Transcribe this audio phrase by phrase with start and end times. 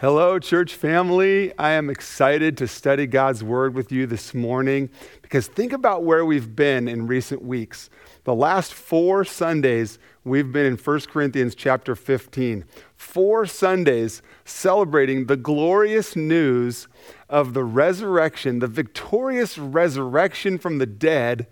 [0.00, 1.52] Hello, church family.
[1.58, 4.88] I am excited to study God's word with you this morning
[5.20, 7.90] because think about where we've been in recent weeks.
[8.24, 12.64] The last four Sundays, we've been in 1 Corinthians chapter 15.
[12.96, 16.88] Four Sundays celebrating the glorious news
[17.28, 21.46] of the resurrection, the victorious resurrection from the dead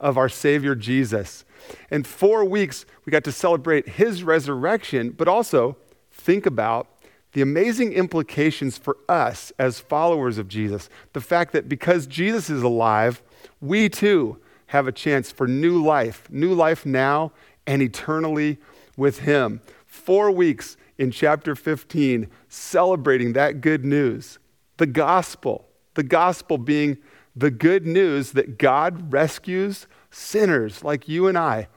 [0.00, 1.44] of our Savior Jesus.
[1.90, 5.76] In four weeks, we got to celebrate his resurrection, but also
[6.10, 6.88] think about
[7.32, 10.88] the amazing implications for us as followers of Jesus.
[11.12, 13.22] The fact that because Jesus is alive,
[13.60, 17.32] we too have a chance for new life, new life now
[17.66, 18.58] and eternally
[18.96, 19.60] with Him.
[19.86, 24.38] Four weeks in chapter 15, celebrating that good news,
[24.76, 26.98] the gospel, the gospel being
[27.34, 31.68] the good news that God rescues sinners like you and I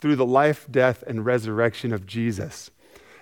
[0.00, 2.70] through the life, death, and resurrection of Jesus.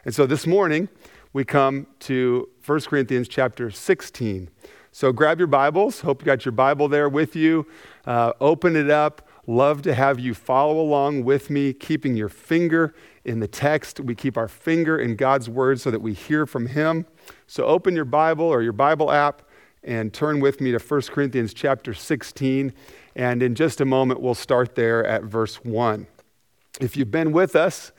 [0.05, 0.88] And so this morning,
[1.34, 4.48] we come to 1 Corinthians chapter 16.
[4.93, 6.01] So grab your Bibles.
[6.01, 7.66] Hope you got your Bible there with you.
[8.07, 9.29] Uh, open it up.
[9.49, 13.99] Love to have you follow along with me, keeping your finger in the text.
[13.99, 17.05] We keep our finger in God's word so that we hear from Him.
[17.49, 19.43] So open your Bible or your Bible app
[19.82, 22.73] and turn with me to 1 Corinthians chapter 16.
[23.16, 26.07] And in just a moment, we'll start there at verse 1.
[26.80, 27.90] If you've been with us,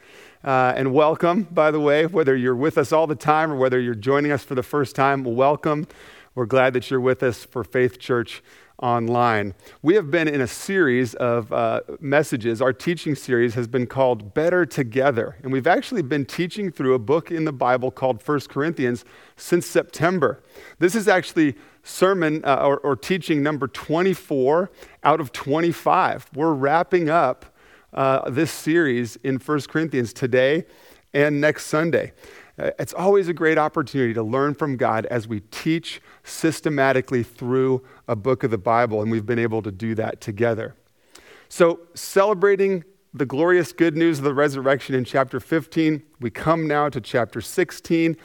[0.45, 3.79] uh, and welcome, by the way, whether you're with us all the time or whether
[3.79, 5.88] you're joining us for the first time, welcome.
[6.35, 8.43] We're glad that you're with us for Faith Church
[8.77, 9.55] Online.
[9.81, 12.61] We have been in a series of uh, messages.
[12.61, 15.35] Our teaching series has been called Better Together.
[15.41, 19.03] And we've actually been teaching through a book in the Bible called 1 Corinthians
[19.35, 20.43] since September.
[20.77, 24.69] This is actually sermon uh, or, or teaching number 24
[25.03, 26.29] out of 25.
[26.35, 27.47] We're wrapping up
[27.94, 30.66] uh, this series in 1 Corinthians today
[31.14, 32.11] and next Sunday.
[32.58, 37.83] Uh, it's always a great opportunity to learn from God as we teach systematically through
[38.08, 40.75] a book of the Bible, and we've been able to do that together.
[41.50, 46.90] So, celebrating the glorious good news of the resurrection in chapter 15, we come now
[46.90, 48.17] to chapter 16.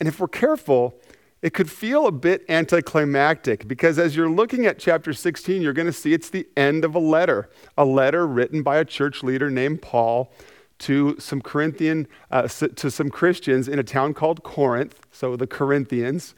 [0.00, 1.00] And if we're careful,
[1.40, 5.86] it could feel a bit anticlimactic because as you're looking at chapter 16, you're going
[5.86, 9.50] to see it's the end of a letter, a letter written by a church leader
[9.50, 10.32] named Paul
[10.80, 16.34] to some Corinthian, uh, to some Christians in a town called Corinth, so the Corinthians.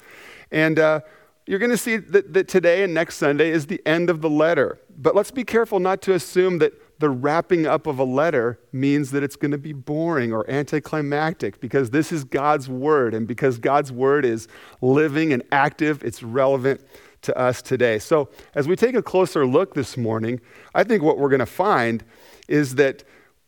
[0.50, 1.00] And uh,
[1.46, 4.30] you're going to see that, that today and next Sunday is the end of the
[4.30, 4.78] letter.
[4.96, 9.10] But let's be careful not to assume that the wrapping up of a letter means
[9.10, 13.14] that it's going to be boring or anticlimactic because this is God's word.
[13.14, 14.48] And because God's word is
[14.82, 16.82] living and active, it's relevant
[17.22, 17.98] to us today.
[17.98, 20.40] So, as we take a closer look this morning,
[20.74, 22.04] I think what we're going to find
[22.48, 23.02] is that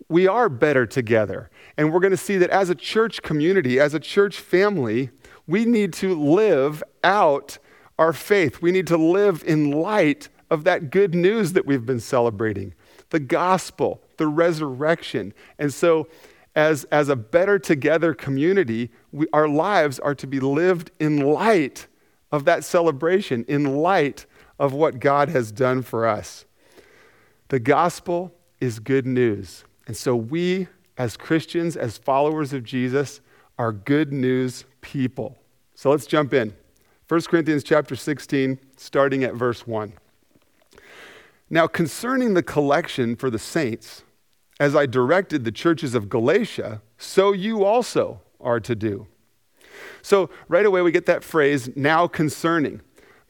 [0.09, 1.51] we are better together.
[1.77, 5.11] And we're going to see that as a church community, as a church family,
[5.47, 7.59] we need to live out
[7.99, 8.63] our faith.
[8.63, 12.75] We need to live in light of that good news that we've been celebrating
[13.13, 15.33] the gospel, the resurrection.
[15.59, 16.09] And so,
[16.55, 21.87] as, as a better together community, we, our lives are to be lived in light
[22.31, 24.27] of that celebration, in light
[24.59, 26.47] of what God has done for us.
[27.49, 29.65] The gospel is good news.
[29.87, 33.21] And so, we as Christians, as followers of Jesus,
[33.59, 35.39] are good news people.
[35.75, 36.55] So let's jump in.
[37.09, 39.93] 1 Corinthians chapter 16, starting at verse 1.
[41.53, 44.05] Now, concerning the collection for the saints,
[44.59, 49.07] as I directed the churches of Galatia, so you also are to do.
[50.01, 52.81] So, right away, we get that phrase, now concerning.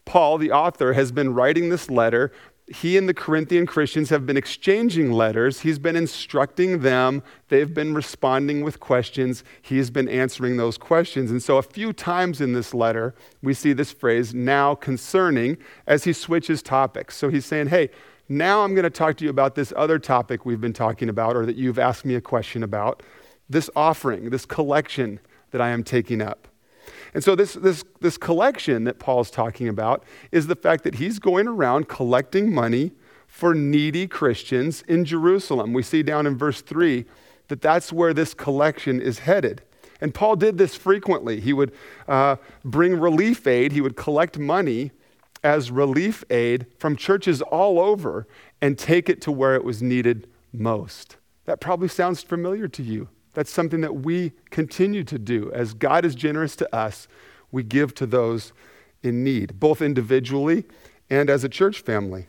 [0.04, 2.30] Paul, the author, has been writing this letter.
[2.72, 5.62] He and the Corinthian Christians have been exchanging letters.
[5.62, 7.24] He's been instructing them.
[7.48, 9.42] They've been responding with questions.
[9.60, 11.32] He's been answering those questions.
[11.32, 16.04] And so, a few times in this letter, we see this phrase, now concerning, as
[16.04, 17.16] he switches topics.
[17.16, 17.90] So, he's saying, hey,
[18.38, 21.36] now I'm going to talk to you about this other topic we've been talking about,
[21.36, 23.02] or that you've asked me a question about
[23.48, 25.20] this offering, this collection
[25.50, 26.48] that I am taking up.
[27.14, 31.18] And so, this, this, this collection that Paul's talking about is the fact that he's
[31.18, 32.92] going around collecting money
[33.26, 35.72] for needy Christians in Jerusalem.
[35.72, 37.04] We see down in verse 3
[37.48, 39.62] that that's where this collection is headed.
[40.00, 41.40] And Paul did this frequently.
[41.40, 41.72] He would
[42.08, 44.90] uh, bring relief aid, he would collect money
[45.42, 48.26] as relief aid from churches all over
[48.60, 51.16] and take it to where it was needed most.
[51.44, 53.08] That probably sounds familiar to you.
[53.34, 55.50] That's something that we continue to do.
[55.52, 57.08] As God is generous to us,
[57.50, 58.52] we give to those
[59.02, 60.64] in need, both individually
[61.10, 62.26] and as a church family.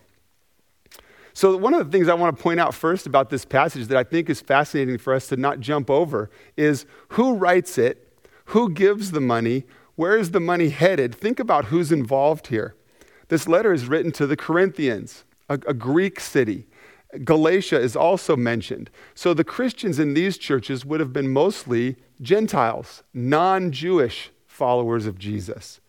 [1.35, 3.97] So, one of the things I want to point out first about this passage that
[3.97, 8.07] I think is fascinating for us to not jump over is who writes it,
[8.45, 9.63] who gives the money,
[9.95, 11.13] where is the money headed?
[11.13, 12.75] Think about who's involved here.
[13.29, 16.67] This letter is written to the Corinthians, a, a Greek city.
[17.23, 18.89] Galatia is also mentioned.
[19.13, 25.17] So the Christians in these churches would have been mostly Gentiles, non Jewish followers of
[25.17, 25.79] Jesus.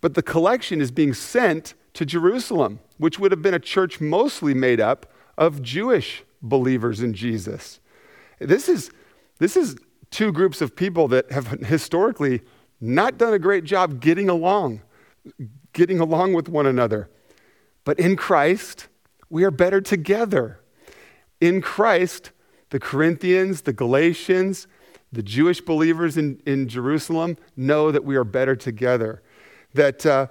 [0.00, 4.54] But the collection is being sent to Jerusalem, which would have been a church mostly
[4.54, 7.80] made up of Jewish believers in Jesus.
[8.38, 8.90] This is,
[9.38, 9.76] this is
[10.10, 12.40] two groups of people that have historically
[12.80, 14.80] not done a great job getting along,
[15.72, 17.08] getting along with one another.
[17.84, 18.88] But in Christ,
[19.28, 20.60] we are better together.
[21.40, 22.32] In Christ,
[22.70, 24.66] the Corinthians, the Galatians,
[25.12, 29.22] the Jewish believers in, in Jerusalem know that we are better together.
[29.74, 30.26] That, uh,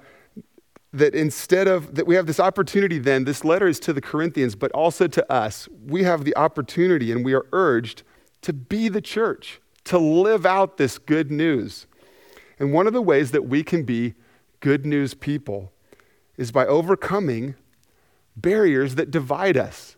[0.93, 4.55] that instead of, that we have this opportunity then, this letter is to the Corinthians,
[4.55, 5.67] but also to us.
[5.85, 8.03] We have the opportunity and we are urged
[8.41, 11.87] to be the church, to live out this good news.
[12.57, 14.15] And one of the ways that we can be
[14.59, 15.71] good news people
[16.37, 17.55] is by overcoming
[18.35, 19.95] barriers that divide us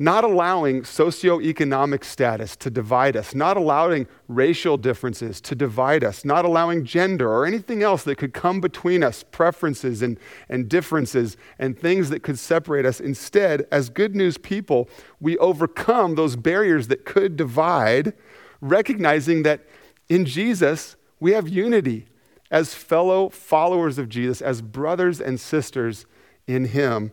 [0.00, 6.46] not allowing socioeconomic status to divide us, not allowing racial differences to divide us, not
[6.46, 10.18] allowing gender or anything else that could come between us, preferences and,
[10.48, 12.98] and differences and things that could separate us.
[12.98, 14.88] Instead, as good news people,
[15.20, 18.14] we overcome those barriers that could divide,
[18.62, 19.66] recognizing that
[20.08, 22.06] in Jesus, we have unity
[22.50, 26.06] as fellow followers of Jesus, as brothers and sisters
[26.46, 27.12] in Him.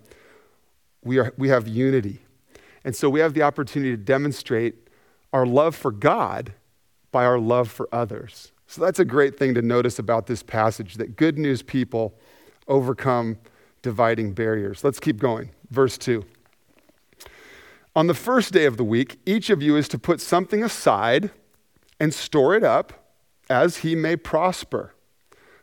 [1.03, 2.19] We, are, we have unity.
[2.83, 4.75] And so we have the opportunity to demonstrate
[5.31, 6.53] our love for God
[7.11, 8.51] by our love for others.
[8.67, 12.17] So that's a great thing to notice about this passage that good news people
[12.67, 13.37] overcome
[13.81, 14.83] dividing barriers.
[14.83, 15.51] Let's keep going.
[15.69, 16.25] Verse 2.
[17.95, 21.31] On the first day of the week, each of you is to put something aside
[21.99, 23.11] and store it up
[23.49, 24.93] as he may prosper,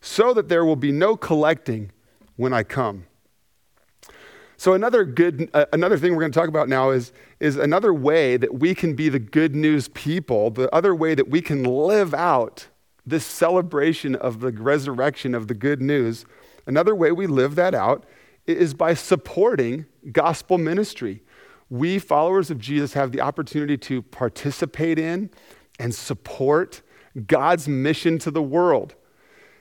[0.04, 1.90] so that there will be no collecting
[2.36, 3.06] when I come.
[4.58, 7.10] So another good, uh, another thing we're going to talk about now is,
[7.40, 11.30] is another way that we can be the good news people, the other way that
[11.30, 12.68] we can live out
[13.06, 16.26] this celebration of the resurrection of the good news.
[16.66, 18.04] Another way we live that out
[18.46, 21.22] is by supporting gospel ministry.
[21.70, 25.30] We, followers of Jesus, have the opportunity to participate in
[25.78, 26.82] and support
[27.26, 28.96] God's mission to the world.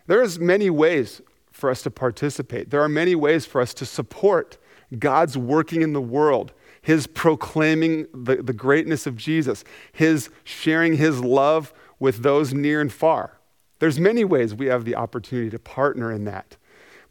[0.07, 1.21] There's many ways
[1.51, 2.69] for us to participate.
[2.69, 4.57] There are many ways for us to support
[4.99, 11.21] God's working in the world, His proclaiming the, the greatness of Jesus, His sharing His
[11.21, 13.39] love with those near and far.
[13.79, 16.57] There's many ways we have the opportunity to partner in that.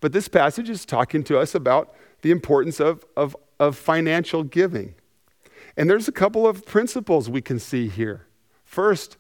[0.00, 4.94] But this passage is talking to us about the importance of, of, of financial giving.
[5.76, 8.26] And there's a couple of principles we can see here.
[8.64, 9.16] First,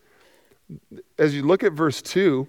[1.18, 2.48] as you look at verse 2,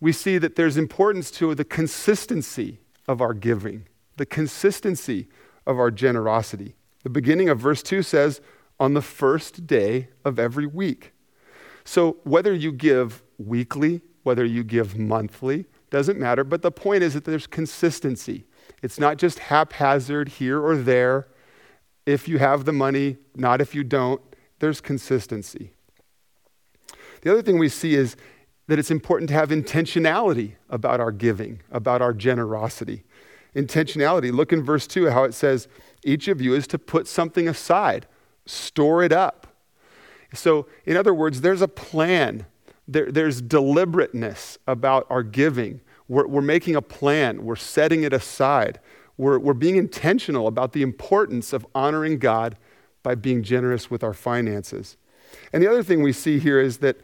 [0.00, 3.86] we see that there's importance to the consistency of our giving,
[4.16, 5.28] the consistency
[5.66, 6.74] of our generosity.
[7.02, 8.40] The beginning of verse 2 says,
[8.78, 11.12] on the first day of every week.
[11.84, 17.14] So whether you give weekly, whether you give monthly, doesn't matter, but the point is
[17.14, 18.44] that there's consistency.
[18.82, 21.28] It's not just haphazard here or there.
[22.06, 24.22] If you have the money, not if you don't,
[24.60, 25.72] there's consistency.
[27.22, 28.16] The other thing we see is
[28.70, 33.04] that it's important to have intentionality about our giving, about our generosity
[33.54, 34.32] intentionality.
[34.32, 35.68] Look in verse 2 how it says,
[36.04, 38.06] each of you is to put something aside,
[38.46, 39.46] store it up.
[40.32, 42.46] So, in other words, there's a plan,
[42.86, 45.80] there, there's deliberateness about our giving.
[46.08, 48.80] We're, we're making a plan, we're setting it aside,
[49.16, 52.56] we're, we're being intentional about the importance of honoring God
[53.02, 54.96] by being generous with our finances.
[55.52, 57.00] And the other thing we see here is that, that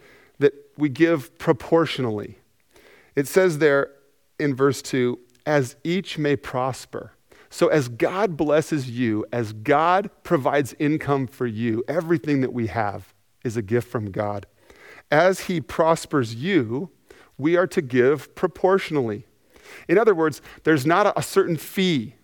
[0.77, 2.39] we give proportionally.
[3.15, 3.91] It says there
[4.39, 7.13] in verse 2 as each may prosper.
[7.49, 13.13] So, as God blesses you, as God provides income for you, everything that we have
[13.43, 14.45] is a gift from God.
[15.09, 16.91] As He prospers you,
[17.37, 19.25] we are to give proportionally.
[19.87, 22.15] In other words, there's not a, certain fee,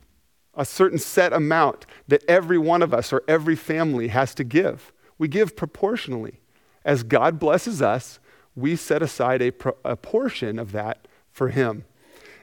[0.54, 4.92] a certain set amount that every one of us or every family has to give.
[5.18, 6.42] We give proportionally.
[6.84, 8.20] As God blesses us,
[8.56, 11.86] we set aside a, pro, a portion of that for Him.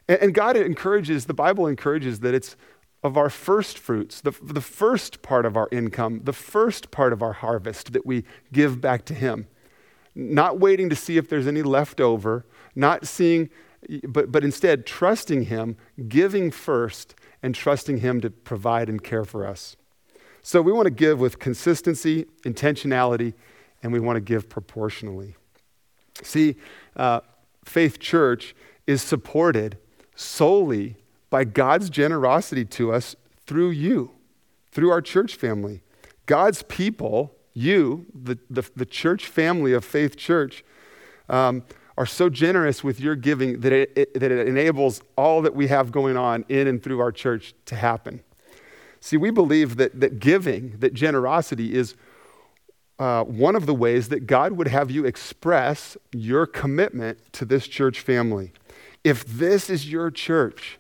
[0.09, 2.57] And, and God encourages, the Bible encourages that it's
[3.03, 7.23] of our first fruits, the, the first part of our income, the first part of
[7.23, 9.47] our harvest that we give back to Him.
[10.15, 13.49] Not waiting to see if there's any left over, not seeing,
[14.07, 15.77] but, but instead trusting Him,
[16.09, 19.77] giving first, and trusting Him to provide and care for us.
[20.43, 23.35] So we want to give with consistency, intentionality,
[23.83, 25.37] and we want to give proportionally.
[26.23, 26.57] See,
[26.97, 27.21] uh,
[27.65, 28.55] Faith Church
[28.87, 29.79] is supported
[30.15, 30.97] solely
[31.31, 34.11] by God's generosity to us through you,
[34.73, 35.83] through our church family.
[36.27, 40.65] God's people, you, the, the, the church family of Faith Church,
[41.29, 41.65] um,
[41.97, 45.67] are so generous with your giving that it, it, that it enables all that we
[45.67, 48.23] have going on in and through our church to happen.
[49.01, 51.95] See, we believe that, that giving, that generosity is
[53.01, 57.67] uh, one of the ways that God would have you express your commitment to this
[57.67, 58.53] church family.
[59.03, 60.79] If this is your church,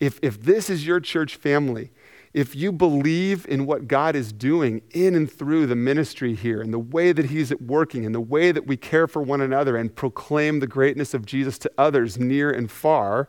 [0.00, 1.92] if, if this is your church family,
[2.32, 6.74] if you believe in what God is doing in and through the ministry here and
[6.74, 9.94] the way that He's working and the way that we care for one another and
[9.94, 13.28] proclaim the greatness of Jesus to others near and far,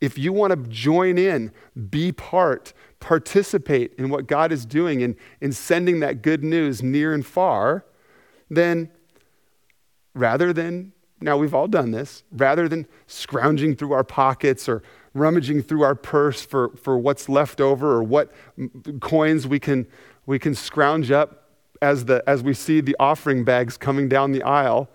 [0.00, 1.52] if you want to join in,
[1.90, 7.12] be part, participate in what God is doing in, in sending that good news near
[7.12, 7.84] and far,
[8.50, 8.90] then
[10.14, 14.82] rather than, now we've all done this, rather than scrounging through our pockets or
[15.14, 18.32] rummaging through our purse for, for what's left over or what
[19.00, 19.86] coins we can,
[20.26, 21.50] we can scrounge up
[21.80, 24.88] as, the, as we see the offering bags coming down the aisle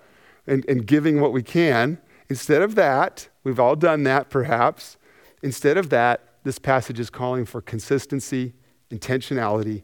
[0.47, 1.99] and, and giving what we can.
[2.29, 4.97] Instead of that, we've all done that perhaps.
[5.41, 8.53] Instead of that, this passage is calling for consistency,
[8.89, 9.83] intentionality,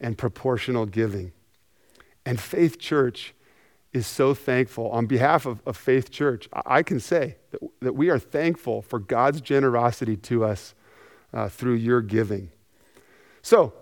[0.00, 1.32] and proportional giving.
[2.24, 3.34] And Faith Church
[3.92, 4.90] is so thankful.
[4.90, 8.82] On behalf of, of Faith Church, I, I can say that, that we are thankful
[8.82, 10.74] for God's generosity to us
[11.32, 12.50] uh, through your giving.
[13.42, 13.72] So,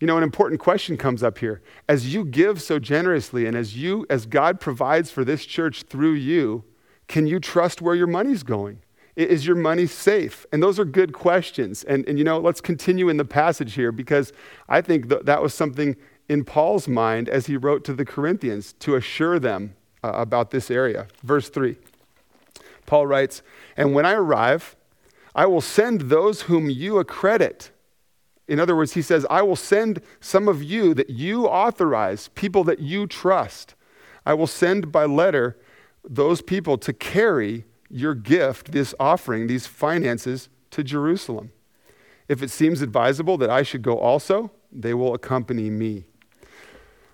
[0.00, 1.62] you know, an important question comes up here.
[1.88, 6.14] As you give so generously and as you, as God provides for this church through
[6.14, 6.64] you,
[7.08, 8.80] can you trust where your money's going?
[9.16, 10.44] Is your money safe?
[10.52, 11.82] And those are good questions.
[11.84, 14.32] And, and you know, let's continue in the passage here because
[14.68, 15.96] I think th- that was something
[16.28, 20.70] in Paul's mind as he wrote to the Corinthians to assure them uh, about this
[20.70, 21.08] area.
[21.22, 21.76] Verse 3
[22.84, 23.42] Paul writes,
[23.76, 24.76] And when I arrive,
[25.34, 27.70] I will send those whom you accredit.
[28.48, 32.64] In other words, he says, I will send some of you that you authorize, people
[32.64, 33.74] that you trust.
[34.24, 35.56] I will send by letter
[36.04, 41.52] those people to carry your gift, this offering, these finances to Jerusalem.
[42.28, 46.04] If it seems advisable that I should go also, they will accompany me.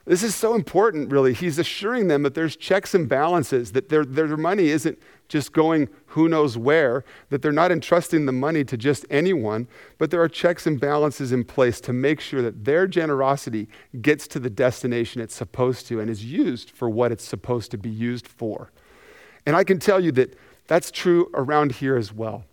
[0.04, 1.32] This is so important, really.
[1.32, 4.98] He's assuring them that there's checks and balances, that their, their money isn't
[5.28, 10.10] just going who knows where, that they're not entrusting the money to just anyone, but
[10.10, 13.68] there are checks and balances in place to make sure that their generosity
[14.00, 17.78] gets to the destination it's supposed to and is used for what it's supposed to
[17.78, 18.72] be used for.
[19.46, 22.44] And I can tell you that that's true around here as well.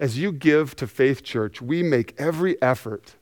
[0.00, 3.16] As you give to Faith Church, we make every effort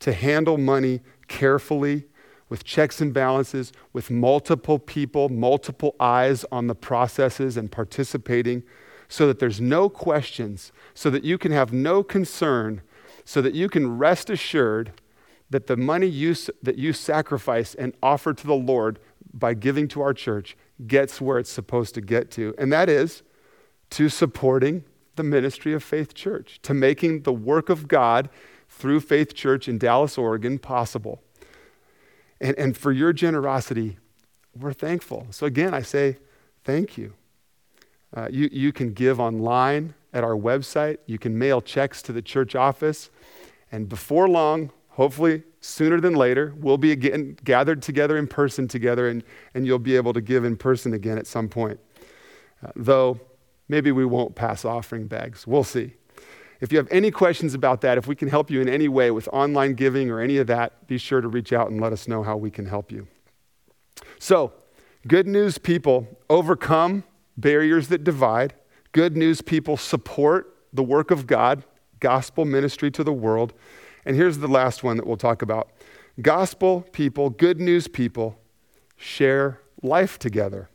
[0.00, 2.06] to handle money carefully,
[2.48, 8.62] with checks and balances, with multiple people, multiple eyes on the processes and participating,
[9.08, 12.82] so that there's no questions, so that you can have no concern,
[13.24, 14.92] so that you can rest assured
[15.50, 18.98] that the money you, that you sacrifice and offer to the Lord
[19.32, 22.54] by giving to our church gets where it's supposed to get to.
[22.58, 23.22] And that is
[23.92, 24.84] to supporting
[25.16, 28.30] the ministry of Faith Church, to making the work of God
[28.68, 31.22] through Faith Church in Dallas, Oregon possible.
[32.40, 33.98] And, and for your generosity,
[34.58, 35.26] we're thankful.
[35.30, 36.16] So again, I say
[36.64, 37.12] thank you.
[38.14, 38.48] Uh, you.
[38.50, 43.10] You can give online at our website, you can mail checks to the church office,
[43.70, 49.08] and before long, hopefully sooner than later, we'll be again gathered together in person together,
[49.08, 51.80] and, and you'll be able to give in person again at some point.
[52.62, 53.18] Uh, though
[53.68, 55.46] maybe we won't pass offering bags.
[55.46, 55.94] We'll see.
[56.60, 59.10] If you have any questions about that, if we can help you in any way
[59.10, 62.06] with online giving or any of that, be sure to reach out and let us
[62.06, 63.08] know how we can help you.
[64.20, 64.52] So,
[65.08, 67.02] good news people overcome
[67.36, 68.54] barriers that divide.
[68.92, 71.64] Good news people support the work of God,
[71.98, 73.54] gospel ministry to the world.
[74.04, 75.70] And here's the last one that we'll talk about
[76.20, 78.38] gospel people, good news people,
[78.96, 80.68] share life together.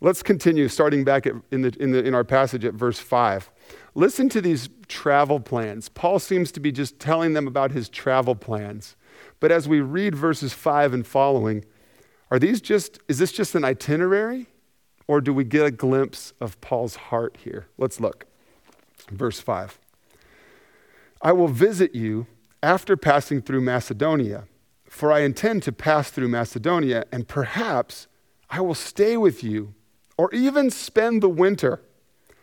[0.00, 3.50] Let's continue, starting back at, in, the, in, the, in our passage at verse 5.
[3.94, 5.88] Listen to these travel plans.
[5.88, 8.94] Paul seems to be just telling them about his travel plans.
[9.40, 11.64] But as we read verses 5 and following,
[12.30, 14.48] are these just, is this just an itinerary?
[15.08, 17.68] Or do we get a glimpse of Paul's heart here?
[17.78, 18.26] Let's look.
[19.10, 19.78] Verse 5.
[21.22, 22.26] I will visit you
[22.62, 24.44] after passing through Macedonia,
[24.84, 28.08] for I intend to pass through Macedonia, and perhaps
[28.50, 29.74] I will stay with you,
[30.16, 31.82] or even spend the winter,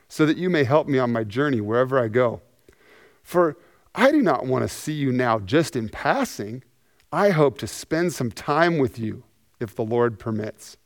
[0.08, 2.42] so that you may help me on my journey wherever I go.
[3.24, 3.58] For
[3.96, 6.64] I do not want to see you now just in passing.
[7.12, 9.24] I hope to spend some time with you
[9.60, 10.78] if the Lord permits.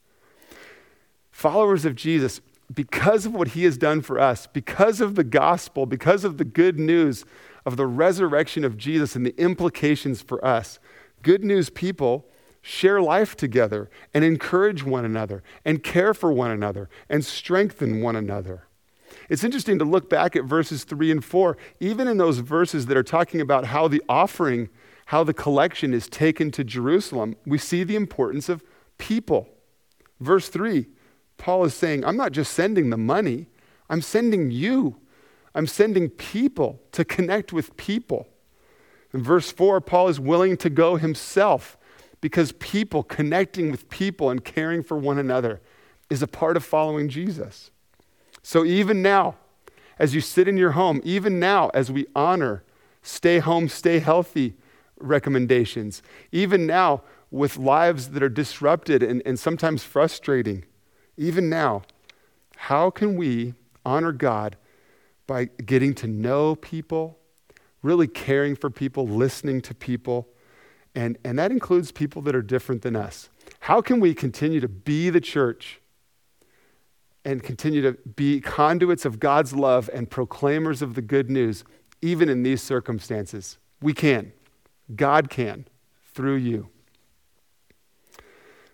[1.32, 2.42] Followers of Jesus,
[2.74, 6.46] because of what he has done for us, because of the gospel, because of the
[6.46, 7.26] good news
[7.66, 10.80] of the resurrection of Jesus and the implications for us,
[11.22, 12.26] good news people
[12.62, 18.16] share life together and encourage one another and care for one another and strengthen one
[18.16, 18.68] another.
[19.30, 22.98] It's interesting to look back at verses three and four, even in those verses that
[22.98, 24.70] are talking about how the offering,
[25.08, 28.64] how the collection is taken to Jerusalem, we see the importance of
[28.98, 29.48] people.
[30.20, 30.88] Verse three,
[31.38, 33.48] Paul is saying, I'm not just sending the money,
[33.90, 34.98] I'm sending you.
[35.58, 38.28] I'm sending people to connect with people.
[39.12, 41.80] In verse 4, Paul is willing to go himself
[42.22, 45.62] because people, connecting with people and caring for one another,
[46.10, 47.72] is a part of following Jesus.
[48.42, 49.36] So even now,
[50.00, 52.64] as you sit in your home, even now, as we honor
[53.02, 54.56] stay home, stay healthy
[55.00, 60.64] recommendations, even now, with lives that are disrupted and, and sometimes frustrating,
[61.18, 61.84] even now,
[62.56, 63.54] how can we
[63.86, 64.56] honor God
[65.26, 67.20] by getting to know people,
[67.84, 70.30] really caring for people, listening to people?
[70.98, 73.30] And, and that includes people that are different than us.
[73.60, 75.80] How can we continue to be the church
[77.24, 81.64] and continue to be conduits of God's love and proclaimers of the good news,
[82.02, 83.60] even in these circumstances?
[83.80, 84.34] We can.
[84.96, 85.68] God can
[86.16, 86.70] through you.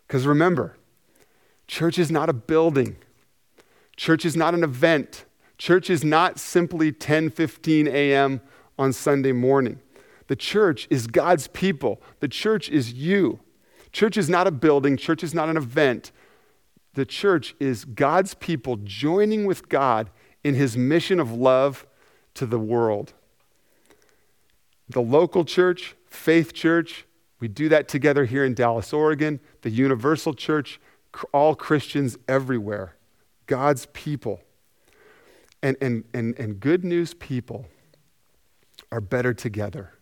[0.07, 0.77] Because remember,
[1.67, 2.95] Church is not a building.
[3.97, 5.25] Church is not an event.
[5.57, 8.39] Church is not simply 10 15 a.m.
[8.79, 9.81] on Sunday morning.
[10.27, 12.01] The church is God's people.
[12.19, 13.39] The church is you.
[13.91, 14.97] Church is not a building.
[14.97, 16.11] Church is not an event.
[16.93, 20.09] The church is God's people joining with God
[20.43, 21.85] in his mission of love
[22.35, 23.13] to the world.
[24.89, 27.05] The local church, Faith Church,
[27.39, 29.39] we do that together here in Dallas, Oregon.
[29.61, 30.79] The Universal Church,
[31.31, 32.95] all Christians everywhere,
[33.47, 34.41] God's people.
[35.61, 37.65] And, and, and, and good news people
[38.91, 39.92] are better together.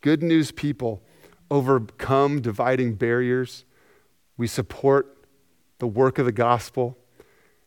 [0.00, 1.02] Good news people
[1.50, 3.64] overcome dividing barriers.
[4.36, 5.16] We support
[5.78, 6.96] the work of the gospel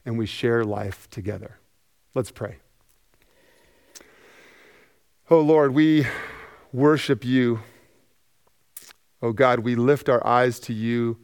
[0.06, 1.60] and we share life together.
[2.14, 2.58] Let's pray.
[5.30, 6.06] Oh Lord, we
[6.72, 7.60] worship you.
[9.22, 11.18] Oh God, we lift our eyes to you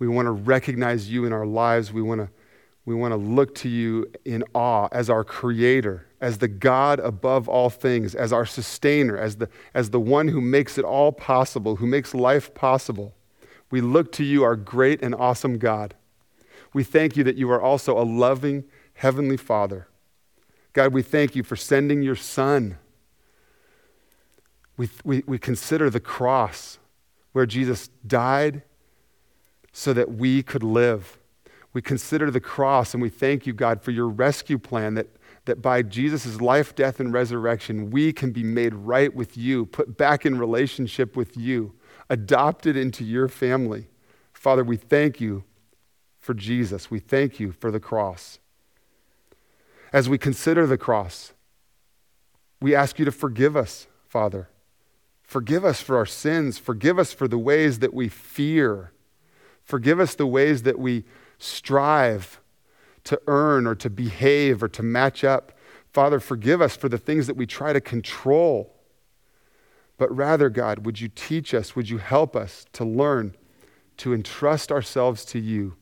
[0.00, 1.92] we want to recognize you in our lives.
[1.92, 2.30] We want to,
[2.86, 7.48] we want to look to you in awe as our creator, as the God above
[7.48, 11.76] all things, as our sustainer, as the, as the one who makes it all possible,
[11.76, 13.14] who makes life possible.
[13.70, 15.94] We look to you, our great and awesome God.
[16.74, 19.88] We thank you that you are also a loving heavenly Father.
[20.72, 22.76] God, we thank you for sending your Son.
[24.76, 26.78] We, we, we consider the cross
[27.32, 28.62] where Jesus died
[29.72, 31.18] so that we could live.
[31.72, 35.08] We consider the cross and we thank you, God, for your rescue plan that,
[35.50, 39.98] that by Jesus' life, death, and resurrection, we can be made right with you, put
[39.98, 41.74] back in relationship with you,
[42.08, 43.88] adopted into your family.
[44.32, 45.44] Father, we thank you
[46.18, 46.90] for Jesus.
[46.90, 48.38] We thank you for the cross.
[49.92, 51.34] As we consider the cross,
[52.62, 54.48] we ask you to forgive us, Father.
[55.22, 56.56] Forgive us for our sins.
[56.56, 58.92] Forgive us for the ways that we fear
[59.70, 61.04] Forgive us the ways that we
[61.38, 62.40] strive
[63.04, 65.52] to earn or to behave or to match up.
[65.92, 68.74] Father, forgive us for the things that we try to control.
[69.98, 73.34] But rather, God, would you teach us, would you help us to learn
[73.98, 75.76] to entrust ourselves to you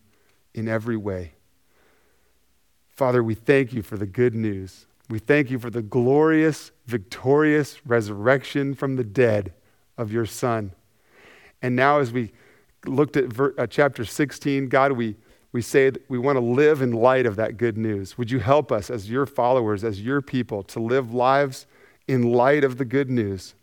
[0.54, 1.34] in every way?
[2.88, 4.86] Father, we thank you for the good news.
[5.08, 9.54] We thank you for the glorious, victorious resurrection from the dead
[9.96, 10.72] of your Son.
[11.62, 12.32] And now, as we
[12.84, 15.16] looked at ver, uh, chapter 16, God, we,
[15.52, 18.18] we say we want to live in light of that good news.
[18.18, 21.66] Would you help us as your followers, as your people, to live lives
[22.06, 23.54] in light of the good news?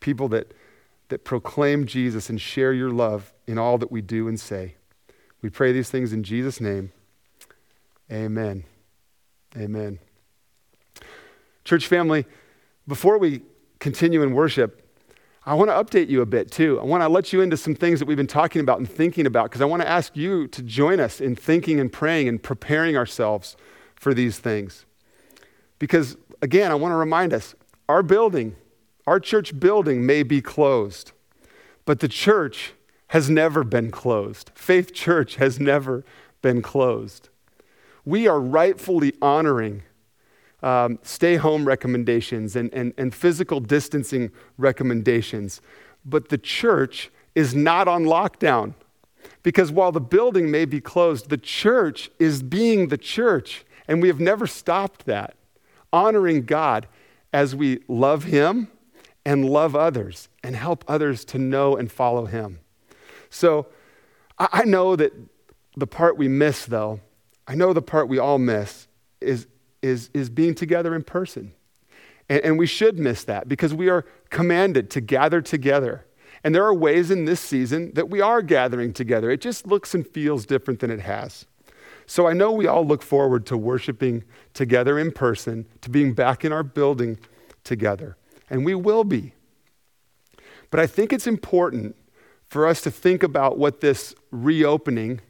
[0.00, 0.52] People that,
[1.08, 4.74] that proclaim Jesus and share your love in all that we do and say.
[5.42, 6.92] We pray these things in Jesus' name.
[8.10, 8.64] Amen.
[9.56, 9.98] Amen.
[11.64, 12.26] Church family,
[12.88, 13.42] before we
[13.78, 14.79] continue in worship,
[15.50, 16.78] I want to update you a bit too.
[16.78, 19.26] I want to let you into some things that we've been talking about and thinking
[19.26, 22.40] about because I want to ask you to join us in thinking and praying and
[22.40, 23.56] preparing ourselves
[23.96, 24.86] for these things.
[25.80, 27.56] Because again, I want to remind us
[27.88, 28.54] our building,
[29.08, 31.10] our church building may be closed,
[31.84, 32.74] but the church
[33.08, 34.52] has never been closed.
[34.54, 36.04] Faith Church has never
[36.42, 37.28] been closed.
[38.04, 39.82] We are rightfully honoring
[40.62, 45.60] um, stay home recommendations and, and, and physical distancing recommendations.
[46.04, 48.74] But the church is not on lockdown.
[49.42, 53.64] Because while the building may be closed, the church is being the church.
[53.88, 55.34] And we have never stopped that,
[55.92, 56.86] honoring God
[57.32, 58.68] as we love Him
[59.24, 62.60] and love others and help others to know and follow Him.
[63.28, 63.66] So
[64.38, 65.12] I know that
[65.76, 67.00] the part we miss, though,
[67.46, 68.88] I know the part we all miss
[69.20, 69.46] is,
[69.82, 71.52] is, is being together in person.
[72.28, 76.06] And, and we should miss that because we are commanded to gather together.
[76.42, 79.30] And there are ways in this season that we are gathering together.
[79.30, 81.46] It just looks and feels different than it has.
[82.06, 86.44] So I know we all look forward to worshiping together in person, to being back
[86.44, 87.18] in our building
[87.62, 88.16] together.
[88.48, 89.34] And we will be.
[90.70, 91.94] But I think it's important
[92.48, 95.20] for us to think about what this reopening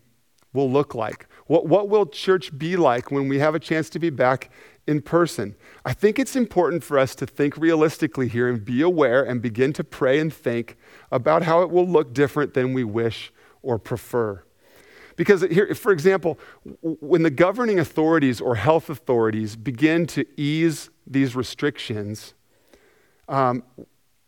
[0.52, 1.26] will look like.
[1.50, 4.52] What, what will church be like when we have a chance to be back
[4.86, 5.56] in person?
[5.84, 9.72] I think it's important for us to think realistically here and be aware and begin
[9.72, 10.76] to pray and think
[11.10, 13.32] about how it will look different than we wish
[13.62, 14.44] or prefer.
[15.16, 16.38] Because here, for example,
[16.82, 22.34] when the governing authorities or health authorities begin to ease these restrictions,
[23.28, 23.64] um,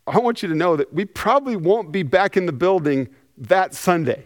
[0.09, 3.77] I want you to know that we probably won't be back in the building that
[3.77, 4.25] Sunday.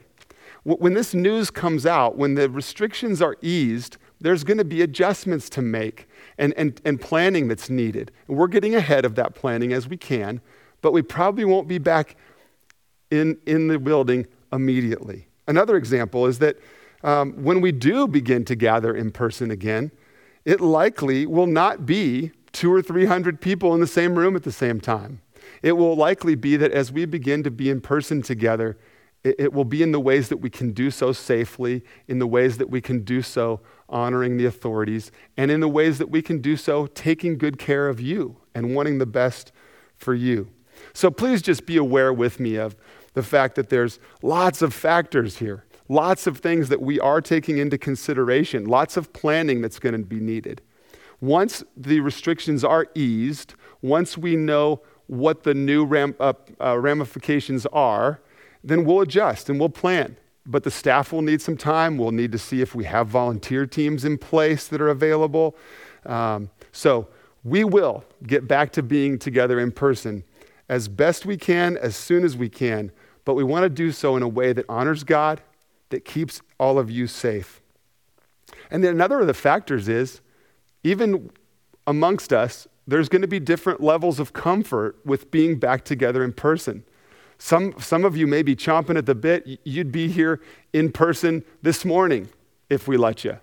[0.66, 5.48] When this news comes out, when the restrictions are eased, there's going to be adjustments
[5.50, 8.10] to make and, and, and planning that's needed.
[8.26, 10.40] And we're getting ahead of that planning as we can,
[10.82, 12.16] but we probably won't be back
[13.12, 15.28] in, in the building immediately.
[15.46, 16.56] Another example is that
[17.04, 19.92] um, when we do begin to gather in person again,
[20.44, 24.42] it likely will not be two or three hundred people in the same room at
[24.42, 25.20] the same time.
[25.62, 28.76] It will likely be that as we begin to be in person together,
[29.26, 32.58] it will be in the ways that we can do so safely, in the ways
[32.58, 36.40] that we can do so honoring the authorities, and in the ways that we can
[36.40, 39.52] do so taking good care of you and wanting the best
[39.96, 40.48] for you.
[40.92, 42.76] So please just be aware with me of
[43.14, 47.58] the fact that there's lots of factors here, lots of things that we are taking
[47.58, 50.60] into consideration, lots of planning that's going to be needed.
[51.20, 57.64] Once the restrictions are eased, once we know what the new ram, uh, uh, ramifications
[57.66, 58.20] are,
[58.66, 60.16] then we'll adjust and we'll plan.
[60.44, 61.98] But the staff will need some time.
[61.98, 65.56] We'll need to see if we have volunteer teams in place that are available.
[66.04, 67.08] Um, so
[67.42, 70.24] we will get back to being together in person
[70.68, 72.90] as best we can, as soon as we can.
[73.24, 75.40] But we want to do so in a way that honors God,
[75.90, 77.62] that keeps all of you safe.
[78.70, 80.20] And then another of the factors is
[80.82, 81.30] even
[81.86, 86.32] amongst us, there's going to be different levels of comfort with being back together in
[86.32, 86.84] person.
[87.38, 89.60] Some, some of you may be chomping at the bit.
[89.64, 90.40] You'd be here
[90.72, 92.28] in person this morning
[92.70, 93.38] if we let you.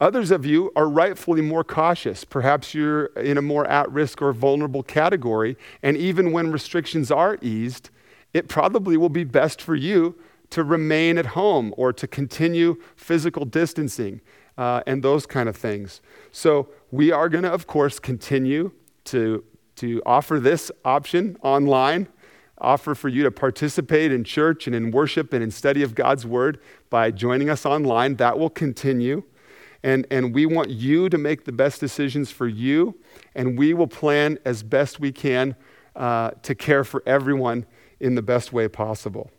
[0.00, 2.24] Others of you are rightfully more cautious.
[2.24, 5.56] Perhaps you're in a more at risk or vulnerable category.
[5.82, 7.90] And even when restrictions are eased,
[8.32, 10.16] it probably will be best for you
[10.50, 14.20] to remain at home or to continue physical distancing
[14.58, 16.00] uh, and those kind of things.
[16.30, 18.70] So, we are going to, of course, continue
[19.04, 19.44] to,
[19.76, 22.08] to offer this option online
[22.64, 26.26] offer for you to participate in church and in worship and in study of God's
[26.26, 28.16] word by joining us online.
[28.16, 29.22] That will continue.
[29.82, 32.98] And, and we want you to make the best decisions for you,
[33.34, 35.54] and we will plan as best we can
[35.94, 37.66] uh, to care for everyone
[38.00, 39.30] in the best way possible.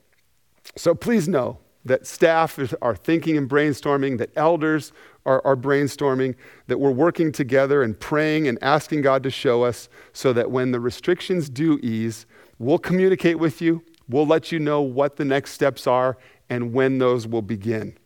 [0.75, 4.91] So please know that staff are thinking and brainstorming, that elders
[5.25, 6.35] are, are, brainstorming,
[6.67, 10.71] that we're working together and praying and asking God to show us so that when
[10.71, 12.25] the restrictions do ease,
[12.57, 13.83] We'll communicate with you.
[14.07, 16.17] We'll let you know what the next steps are
[16.49, 17.97] and when those will begin.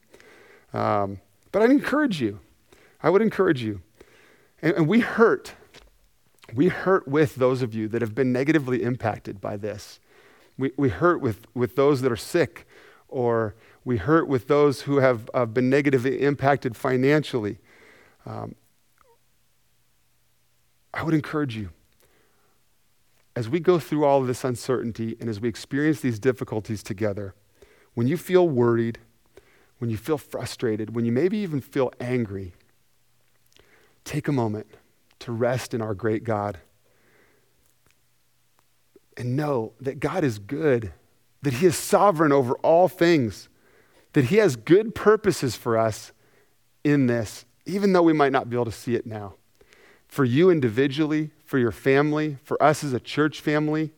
[0.73, 1.19] Um,
[1.51, 2.39] but I'd encourage you.
[3.01, 3.81] I would encourage you.
[4.61, 5.53] And, and we hurt.
[6.53, 9.99] We hurt with those of you that have been negatively impacted by this.
[10.57, 12.67] We, we hurt with, with those that are sick,
[13.07, 17.59] or we hurt with those who have uh, been negatively impacted financially.
[18.25, 18.55] Um,
[20.93, 21.69] I would encourage you
[23.39, 27.33] as we go through all of this uncertainty and as we experience these difficulties together,
[27.93, 28.99] when you feel worried,
[29.77, 32.51] when you feel frustrated, when you maybe even feel angry,
[34.03, 34.67] take a moment
[35.19, 36.57] to rest in our great God
[39.15, 40.91] and know that God is good,
[41.41, 43.47] that He is sovereign over all things,
[44.11, 46.11] that He has good purposes for us
[46.83, 49.35] in this, even though we might not be able to see it now.
[50.09, 53.91] For you individually, for your family, for us as a church family,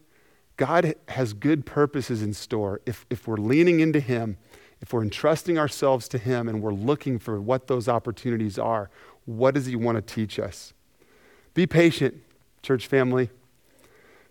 [0.57, 2.81] God has good purposes in store.
[2.85, 4.37] If, if we're leaning into Him,
[4.81, 8.89] if we're entrusting ourselves to Him and we're looking for what those opportunities are,
[9.25, 10.73] what does He want to teach us?
[11.53, 12.21] Be patient,
[12.61, 13.29] church family.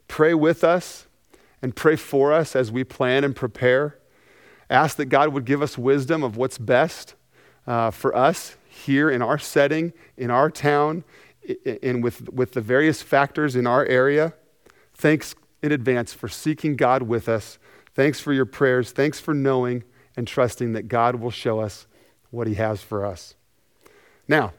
[0.06, 1.06] Pray with us
[1.62, 3.96] and pray for us as we plan and prepare.
[4.68, 7.14] Ask that God would give us wisdom of what's best
[7.66, 11.04] uh, for us here in our setting, in our town,
[11.82, 14.34] and with, with the various factors in our area.
[14.94, 17.58] Thanks in advance for seeking God with us.
[17.94, 18.92] Thanks for your prayers.
[18.92, 19.84] Thanks for knowing
[20.16, 21.86] and trusting that God will show us
[22.30, 23.34] what He has for us.
[24.28, 24.52] Now,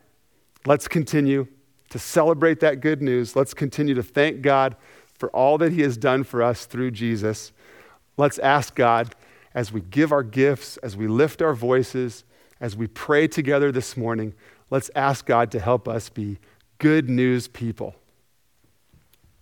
[0.66, 1.48] let's continue
[1.90, 3.36] to celebrate that good news.
[3.36, 4.76] Let's continue to thank God
[5.14, 7.52] for all that He has done for us through Jesus.
[8.18, 9.16] Let's ask God
[9.54, 12.24] as we give our gifts, as we lift our voices,
[12.60, 14.34] as we pray together this morning,
[14.70, 16.38] let's ask God to help us be
[16.82, 17.94] good news people.